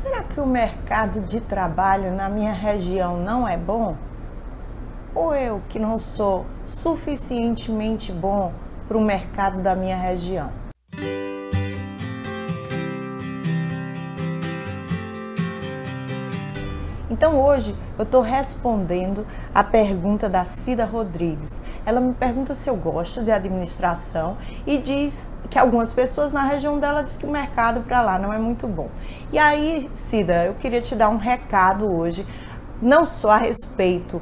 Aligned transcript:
Será 0.00 0.22
que 0.22 0.40
o 0.40 0.46
mercado 0.46 1.20
de 1.20 1.40
trabalho 1.40 2.12
na 2.14 2.28
minha 2.28 2.52
região 2.52 3.16
não 3.16 3.48
é 3.48 3.56
bom? 3.56 3.96
Ou 5.12 5.34
eu 5.34 5.60
que 5.68 5.76
não 5.76 5.98
sou 5.98 6.46
suficientemente 6.64 8.12
bom 8.12 8.52
para 8.86 8.96
o 8.96 9.00
mercado 9.00 9.60
da 9.60 9.74
minha 9.74 9.96
região? 9.96 10.52
Então 17.10 17.40
hoje 17.40 17.74
eu 17.98 18.02
estou 18.02 18.20
respondendo 18.20 19.26
a 19.54 19.64
pergunta 19.64 20.28
da 20.28 20.44
Cida 20.44 20.84
Rodrigues. 20.84 21.62
Ela 21.86 22.00
me 22.00 22.12
pergunta 22.12 22.52
se 22.52 22.68
eu 22.68 22.76
gosto 22.76 23.24
de 23.24 23.30
administração 23.30 24.36
e 24.66 24.76
diz 24.76 25.30
que 25.48 25.58
algumas 25.58 25.92
pessoas 25.92 26.32
na 26.32 26.42
região 26.42 26.78
dela 26.78 27.02
diz 27.02 27.16
que 27.16 27.24
o 27.24 27.30
mercado 27.30 27.80
para 27.80 28.02
lá 28.02 28.18
não 28.18 28.32
é 28.32 28.38
muito 28.38 28.68
bom. 28.68 28.90
E 29.32 29.38
aí, 29.38 29.90
Cida, 29.94 30.44
eu 30.44 30.54
queria 30.54 30.82
te 30.82 30.94
dar 30.94 31.08
um 31.08 31.16
recado 31.16 31.90
hoje, 31.90 32.26
não 32.82 33.06
só 33.06 33.30
a 33.30 33.36
respeito 33.38 34.20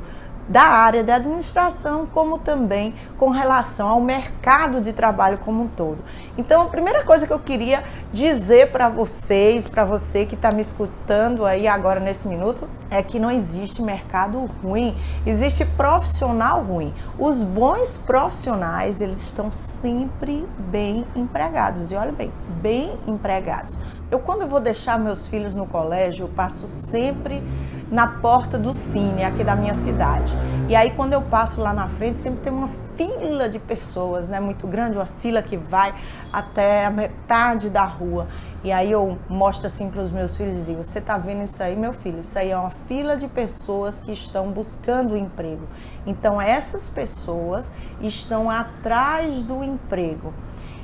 da 0.48 0.62
área 0.62 1.02
de 1.02 1.10
administração, 1.10 2.06
como 2.06 2.38
também 2.38 2.94
com 3.16 3.30
relação 3.30 3.88
ao 3.88 4.00
mercado 4.00 4.80
de 4.80 4.92
trabalho 4.92 5.38
como 5.38 5.64
um 5.64 5.68
todo. 5.68 5.98
Então, 6.38 6.62
a 6.62 6.66
primeira 6.66 7.04
coisa 7.04 7.26
que 7.26 7.32
eu 7.32 7.38
queria 7.38 7.82
dizer 8.12 8.70
para 8.70 8.88
vocês, 8.88 9.68
para 9.68 9.84
você 9.84 10.24
que 10.26 10.34
está 10.34 10.52
me 10.52 10.60
escutando 10.60 11.44
aí 11.44 11.66
agora 11.66 11.98
nesse 11.98 12.28
minuto, 12.28 12.68
é 12.90 13.02
que 13.02 13.18
não 13.18 13.30
existe 13.30 13.82
mercado 13.82 14.48
ruim, 14.62 14.96
existe 15.24 15.64
profissional 15.64 16.62
ruim. 16.62 16.94
Os 17.18 17.42
bons 17.42 17.96
profissionais, 17.96 19.00
eles 19.00 19.22
estão 19.22 19.50
sempre 19.50 20.46
bem 20.58 21.06
empregados. 21.14 21.90
E 21.90 21.96
olha 21.96 22.12
bem, 22.12 22.32
bem 22.62 22.98
empregados. 23.06 23.76
Eu 24.08 24.20
quando 24.20 24.42
eu 24.42 24.48
vou 24.48 24.60
deixar 24.60 25.00
meus 25.00 25.26
filhos 25.26 25.56
no 25.56 25.66
colégio, 25.66 26.24
eu 26.24 26.28
passo 26.28 26.68
sempre 26.68 27.42
na 27.90 28.06
porta 28.06 28.56
do 28.56 28.72
Cine, 28.72 29.24
aqui 29.24 29.42
da 29.42 29.56
minha 29.56 29.74
cidade. 29.74 30.32
E 30.68 30.76
aí, 30.76 30.90
quando 30.90 31.12
eu 31.12 31.22
passo 31.22 31.60
lá 31.60 31.72
na 31.72 31.88
frente, 31.88 32.18
sempre 32.18 32.40
tem 32.40 32.52
uma 32.52 32.68
fila 32.68 33.48
de 33.48 33.58
pessoas, 33.58 34.28
né? 34.28 34.38
Muito 34.38 34.66
grande, 34.68 34.96
uma 34.96 35.06
fila 35.06 35.42
que 35.42 35.56
vai 35.56 35.92
até 36.32 36.86
a 36.86 36.90
metade 36.90 37.68
da 37.68 37.84
rua. 37.84 38.28
E 38.62 38.70
aí 38.70 38.92
eu 38.92 39.18
mostro 39.28 39.66
assim 39.66 39.90
para 39.90 40.02
os 40.02 40.12
meus 40.12 40.36
filhos 40.36 40.56
e 40.56 40.60
digo: 40.62 40.82
Você 40.82 41.00
está 41.00 41.18
vendo 41.18 41.42
isso 41.42 41.60
aí, 41.60 41.74
meu 41.76 41.92
filho? 41.92 42.20
Isso 42.20 42.38
aí 42.38 42.50
é 42.50 42.56
uma 42.56 42.70
fila 42.70 43.16
de 43.16 43.26
pessoas 43.26 44.00
que 44.00 44.12
estão 44.12 44.52
buscando 44.52 45.16
emprego. 45.16 45.66
Então, 46.06 46.40
essas 46.40 46.88
pessoas 46.88 47.72
estão 48.00 48.48
atrás 48.48 49.42
do 49.42 49.64
emprego. 49.64 50.32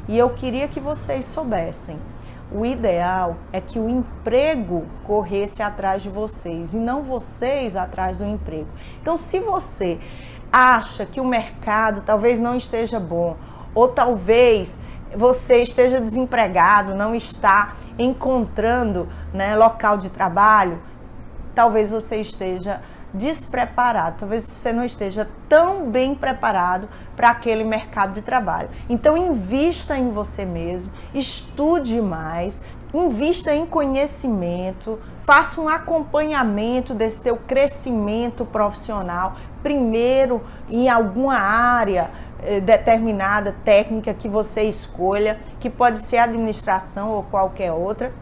E 0.09 0.19
eu 0.19 0.31
queria 0.31 0.67
que 0.67 0.81
vocês 0.81 1.25
soubessem 1.25 1.99
o 2.55 2.67
ideal 2.67 3.37
é 3.53 3.61
que 3.61 3.79
o 3.79 3.89
emprego 3.89 4.87
corresse 5.05 5.63
atrás 5.63 6.03
de 6.03 6.11
vocês 6.11 6.75
e 6.75 6.79
não 6.79 7.03
vocês 7.03 7.77
atrás 7.77 8.19
do 8.19 8.25
emprego. 8.25 8.69
Então, 9.01 9.17
se 9.17 9.41
você 9.41 9.99
acha 10.53 11.07
que 11.07 11.21
o 11.21 11.25
mercado 11.25 12.03
talvez 12.03 12.39
não 12.39 12.57
esteja 12.57 13.01
bom, 13.01 13.37
ou 13.75 13.89
talvez 13.89 14.79
você 15.17 15.63
esteja 15.63 16.01
desempregado, 16.01 16.95
não 16.95 17.15
está 17.15 17.75
encontrando 17.99 19.09
né, 19.33 19.57
local 19.57 19.97
de 19.97 20.11
trabalho, 20.11 20.81
talvez 21.55 21.91
você 21.91 22.17
esteja 22.17 22.83
despreparado, 23.13 24.17
talvez 24.21 24.45
você 24.45 24.73
não 24.73 24.85
esteja 24.85 25.29
tão 25.49 25.91
bem 25.91 26.15
preparado 26.15 26.89
para 27.15 27.31
aquele 27.31 27.65
mercado 27.65 28.15
de 28.15 28.23
trabalho. 28.23 28.69
Então, 28.89 29.17
invista 29.17 29.97
em 29.97 30.11
você 30.11 30.45
mesmo, 30.45 30.93
estude 31.15 32.01
mais, 32.01 32.63
invista 32.95 33.55
em 33.55 33.67
conhecimento, 33.67 34.99
faça 35.25 35.61
um 35.61 35.69
acompanhamento 35.69 36.95
desse 36.95 37.21
teu 37.21 37.37
crescimento 37.37 38.45
profissional, 38.45 39.37
primeiro 39.63 40.43
em 40.69 40.89
alguma 40.89 41.39
área 41.39 42.11
eh, 42.43 42.61
determinada 42.61 43.55
técnica 43.65 44.13
que 44.13 44.29
você 44.29 44.63
escolha, 44.63 45.39
que 45.61 45.71
pode 45.71 46.01
ser 46.01 46.19
administração 46.19 47.11
ou 47.11 47.23
qualquer 47.23 47.73
outra 47.73 48.13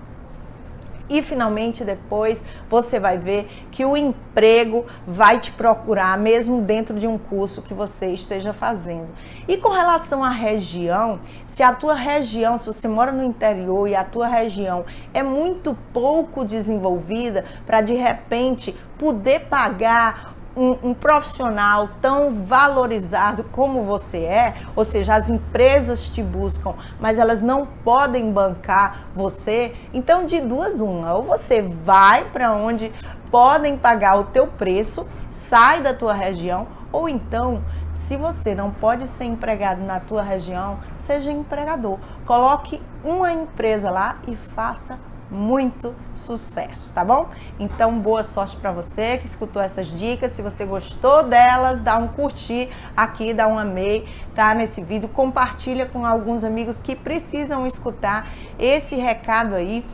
e 1.11 1.21
finalmente 1.21 1.85
depois 1.85 2.45
você 2.69 3.01
vai 3.01 3.19
ver 3.19 3.47
que 3.73 3.85
o 3.85 3.97
emprego 3.97 4.87
vai 5.07 5.41
te 5.41 5.51
procurar 5.51 6.17
mesmo 6.17 6.63
dentro 6.63 6.99
de 6.99 7.07
um 7.07 7.19
curso 7.19 7.63
que 7.63 7.75
você 7.75 8.15
esteja 8.15 8.53
fazendo. 8.53 9.09
E 9.49 9.57
com 9.57 9.71
relação 9.71 10.23
à 10.23 10.29
região, 10.29 11.19
se 11.45 11.65
a 11.65 11.73
tua 11.73 11.95
região, 11.95 12.57
se 12.57 12.67
você 12.67 12.87
mora 12.87 13.11
no 13.11 13.25
interior 13.25 13.89
e 13.89 13.97
a 13.97 14.05
tua 14.05 14.29
região 14.29 14.85
é 15.13 15.23
muito 15.23 15.77
pouco 15.93 16.45
desenvolvida 16.45 17.45
para 17.67 17.81
de 17.81 17.95
repente 17.95 18.75
poder 18.97 19.41
pagar 19.47 20.40
um, 20.57 20.91
um, 20.91 20.95
profissional 20.95 21.89
tão 22.01 22.45
valorizado 22.45 23.45
como 23.45 23.83
você 23.83 24.19
é, 24.19 24.55
ou 24.75 24.85
seja, 24.85 25.15
as 25.15 25.31
empresas 25.31 26.09
te 26.09 26.23
buscam, 26.23 26.75
mas 27.01 27.19
elas 27.19 27.41
não 27.41 27.67
podem 27.85 28.33
bancar 28.33 29.05
você, 29.15 29.75
então 29.93 30.27
de 30.27 30.41
duas 30.41 30.81
uma, 30.81 31.15
ou 31.15 31.23
você 31.23 31.63
vai 31.63 32.25
para 32.25 32.53
onde 32.53 32.93
podem 33.31 33.77
pagar 33.77 34.19
o 34.19 34.25
teu 34.25 34.47
preço, 34.47 35.09
sai 35.31 35.81
da 35.81 35.95
tua 35.95 36.13
região, 36.13 36.67
ou 36.93 37.09
então 37.09 37.63
se 37.93 38.17
você 38.17 38.55
não 38.55 38.71
pode 38.71 39.07
ser 39.07 39.25
empregado 39.25 39.83
na 39.83 40.01
tua 40.01 40.23
região, 40.23 40.79
seja 40.97 41.31
empregador. 41.31 41.99
Coloque 42.25 42.81
uma 43.05 43.33
empresa 43.33 43.91
lá 43.91 44.17
e 44.29 44.37
faça 44.37 44.99
muito 45.31 45.95
sucesso, 46.15 46.93
tá 46.93 47.05
bom? 47.05 47.29
Então, 47.59 47.99
boa 47.99 48.23
sorte 48.23 48.57
para 48.57 48.73
você 48.73 49.17
que 49.19 49.27
escutou 49.27 49.63
essas 49.63 49.87
dicas. 49.87 50.33
Se 50.33 50.43
você 50.43 50.65
gostou 50.65 51.23
delas, 51.23 51.81
dá 51.81 51.97
um 51.97 52.09
curtir 52.09 52.69
aqui, 52.97 53.33
dá 53.33 53.47
um 53.47 53.59
amei, 53.59 54.09
tá? 54.35 54.55
Nesse 54.55 54.83
vídeo, 54.83 55.09
compartilha 55.09 55.87
com 55.87 56.05
alguns 56.05 56.43
amigos 56.43 56.81
que 56.81 56.97
precisam 56.97 57.67
escutar 57.67 58.29
esse 58.59 58.97
recado 58.97 59.55
aí. 59.55 59.87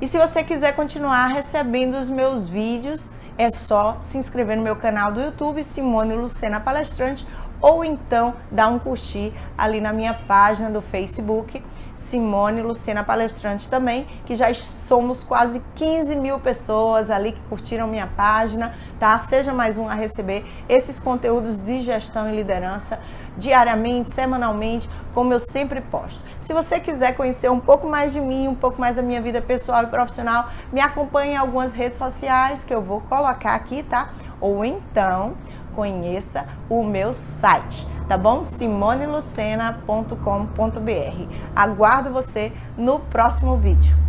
E 0.00 0.06
se 0.06 0.18
você 0.18 0.44
quiser 0.44 0.76
continuar 0.76 1.28
recebendo 1.28 1.94
os 1.94 2.08
meus 2.08 2.48
vídeos, 2.48 3.10
é 3.36 3.50
só 3.50 3.98
se 4.00 4.18
inscrever 4.18 4.56
no 4.56 4.62
meu 4.62 4.76
canal 4.76 5.12
do 5.12 5.20
YouTube, 5.20 5.62
Simone 5.62 6.14
Lucena 6.14 6.60
Palestrante, 6.60 7.26
ou 7.60 7.84
então 7.84 8.34
dar 8.50 8.68
um 8.68 8.78
curtir 8.78 9.32
ali 9.56 9.80
na 9.80 9.92
minha 9.92 10.14
página 10.14 10.70
do 10.70 10.80
Facebook 10.80 11.62
Simone 11.98 12.62
Luciana 12.62 13.02
Palestrante 13.02 13.68
também, 13.68 14.06
que 14.24 14.36
já 14.36 14.54
somos 14.54 15.24
quase 15.24 15.60
15 15.74 16.14
mil 16.14 16.38
pessoas 16.38 17.10
ali 17.10 17.32
que 17.32 17.40
curtiram 17.48 17.88
minha 17.88 18.06
página, 18.06 18.72
tá? 19.00 19.18
Seja 19.18 19.52
mais 19.52 19.76
um 19.78 19.88
a 19.88 19.94
receber 19.94 20.46
esses 20.68 21.00
conteúdos 21.00 21.56
de 21.56 21.82
gestão 21.82 22.30
e 22.30 22.36
liderança 22.36 23.00
diariamente, 23.36 24.12
semanalmente, 24.12 24.88
como 25.12 25.32
eu 25.32 25.40
sempre 25.40 25.80
posto. 25.80 26.22
Se 26.40 26.52
você 26.52 26.78
quiser 26.78 27.16
conhecer 27.16 27.50
um 27.50 27.58
pouco 27.58 27.88
mais 27.88 28.12
de 28.12 28.20
mim, 28.20 28.46
um 28.46 28.54
pouco 28.54 28.80
mais 28.80 28.94
da 28.94 29.02
minha 29.02 29.20
vida 29.20 29.42
pessoal 29.42 29.82
e 29.82 29.86
profissional, 29.88 30.48
me 30.72 30.80
acompanhe 30.80 31.32
em 31.32 31.36
algumas 31.36 31.72
redes 31.72 31.98
sociais 31.98 32.64
que 32.64 32.72
eu 32.72 32.80
vou 32.80 33.00
colocar 33.00 33.54
aqui, 33.54 33.82
tá? 33.82 34.10
Ou 34.40 34.64
então 34.64 35.34
conheça 35.74 36.46
o 36.68 36.84
meu 36.84 37.12
site 37.12 37.86
tá 38.08 38.16
bom? 38.16 38.42
simonelucena.com.br. 38.42 41.34
Aguardo 41.54 42.10
você 42.10 42.50
no 42.76 42.98
próximo 43.00 43.56
vídeo. 43.56 44.07